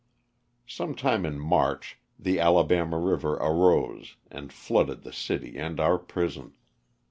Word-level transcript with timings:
Some 0.65 0.95
time 0.95 1.27
in 1.27 1.37
March 1.39 1.99
the 2.17 2.39
Alabama 2.39 2.97
river 2.97 3.35
arose 3.35 4.15
and 4.31 4.51
flooded 4.51 5.03
the 5.03 5.13
city 5.13 5.59
and 5.59 5.79
our 5.79 5.99
prison. 5.99 6.55